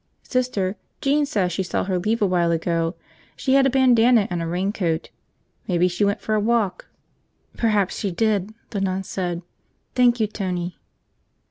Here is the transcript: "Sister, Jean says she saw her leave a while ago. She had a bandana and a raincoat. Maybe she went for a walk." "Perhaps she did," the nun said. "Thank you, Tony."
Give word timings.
"Sister, 0.23 0.77
Jean 0.99 1.27
says 1.27 1.51
she 1.51 1.61
saw 1.61 1.83
her 1.83 1.99
leave 1.99 2.23
a 2.23 2.25
while 2.25 2.51
ago. 2.51 2.95
She 3.35 3.53
had 3.53 3.67
a 3.67 3.69
bandana 3.69 4.27
and 4.31 4.41
a 4.41 4.47
raincoat. 4.47 5.11
Maybe 5.67 5.87
she 5.87 6.03
went 6.03 6.21
for 6.21 6.33
a 6.33 6.39
walk." 6.39 6.87
"Perhaps 7.55 7.99
she 7.99 8.09
did," 8.09 8.51
the 8.71 8.81
nun 8.81 9.03
said. 9.03 9.43
"Thank 9.93 10.19
you, 10.19 10.25
Tony." 10.25 10.79